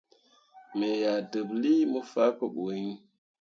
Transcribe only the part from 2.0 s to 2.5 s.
faa